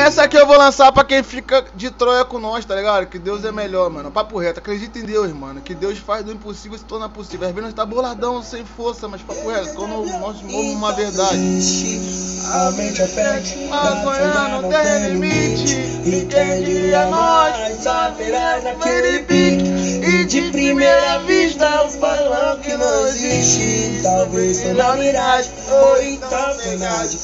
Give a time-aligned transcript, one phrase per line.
[0.00, 3.06] Essa aqui eu vou lançar pra quem fica de Troia com nós, tá ligado?
[3.06, 4.10] Que Deus é melhor, mano.
[4.10, 5.60] Papo reto, acredita em Deus, mano.
[5.60, 7.46] Que Deus faz do impossível se tornar possível.
[7.46, 11.38] Às vezes nós tá boladão, sem força, mas papo reto, quando nós movemos uma verdade.
[12.52, 15.76] A mente é fértil, não tem limite.
[16.04, 19.70] E quem diria nós, saberá naquele pique.
[20.02, 21.69] E de primeira vista,
[23.10, 24.00] existe.
[24.02, 27.18] Talvez seja miragem ou então verdade.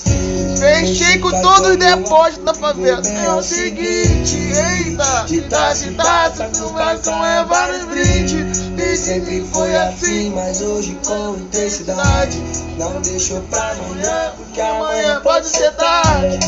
[0.58, 3.02] Fechei com todos os depósitos da favela.
[3.06, 8.58] É o seguinte, eita, de taça em taça, conversa é vários brindes.
[8.76, 12.42] E sempre foi assim, mas hoje com intensidade.
[12.78, 16.38] Não deixou pra amanhã, porque amanhã pode ser tarde.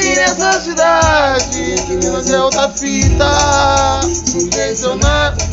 [0.00, 4.00] E nessa cidade, que Deus é outra fita.
[4.34, 5.44] Intencionado,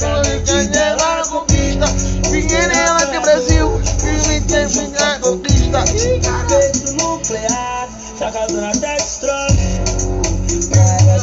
[5.84, 7.90] Peito nuclear,
[8.20, 9.48] sacadona até destrói.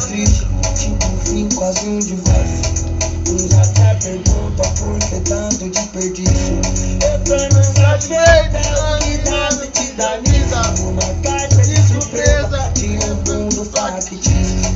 [0.08, 2.88] Tristes, tipo um fim, quase um divórcio.
[3.28, 6.60] Uns até perguntam por que tanto desperdício.
[7.04, 10.62] Eu tô insatisfeito, a vida me te dá lisa.
[10.82, 14.26] Uma caixa de surpresa, de um mundo factício.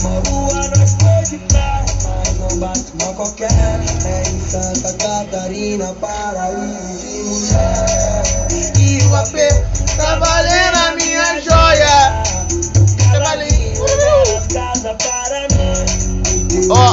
[0.00, 3.80] Uma rua nós foi de praia, mas não bate uma qualquer.
[4.04, 7.51] É em Santa Catarina, paraíso de mulher.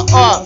[0.00, 0.44] Ó, ó.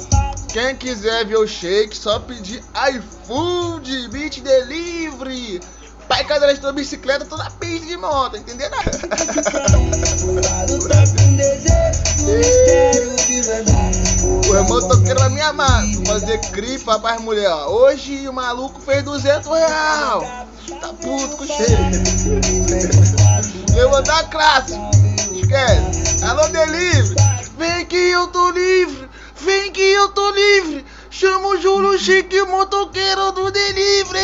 [0.52, 5.60] Quem quiser ver o shake, só pedir iFood, Beat Delivery.
[6.08, 8.68] Pai cadeira de bicicleta, toda pista de moto, entendeu?
[8.70, 8.78] Tá.
[14.48, 15.82] O motoqueiro vai me amar.
[15.94, 17.68] Vou fazer clipe pra pras mulher, ó.
[17.68, 20.20] Hoje o maluco fez 200 real.
[20.80, 21.82] Tá puto com cheiro.
[23.74, 24.74] Levantar a classe.
[25.32, 26.24] Esquece.
[26.24, 27.14] Alô, delivery.
[27.56, 29.08] Vem que eu tô livre.
[29.36, 30.84] Vem que eu tô livre.
[31.10, 34.20] Chama o Júlio Chique, motoqueiro do delivery.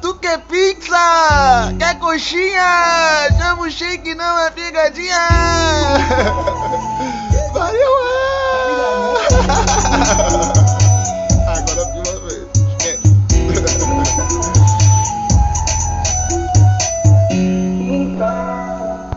[0.00, 1.74] Tu quer pizza?
[1.76, 3.26] Quer coxinha?
[3.36, 5.26] Chama o Shake, não é pegadinha.